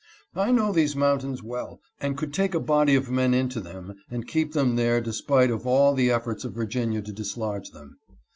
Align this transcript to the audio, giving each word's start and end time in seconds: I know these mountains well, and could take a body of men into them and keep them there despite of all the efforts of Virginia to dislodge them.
I 0.35 0.51
know 0.51 0.71
these 0.73 0.95
mountains 0.95 1.43
well, 1.43 1.79
and 1.99 2.17
could 2.17 2.33
take 2.33 2.55
a 2.55 2.59
body 2.59 2.95
of 2.95 3.11
men 3.11 3.35
into 3.35 3.59
them 3.61 3.93
and 4.09 4.27
keep 4.27 4.53
them 4.53 4.75
there 4.75 4.99
despite 4.99 5.51
of 5.51 5.67
all 5.67 5.93
the 5.93 6.09
efforts 6.09 6.43
of 6.43 6.55
Virginia 6.55 7.03
to 7.03 7.13
dislodge 7.13 7.69
them. 7.69 7.99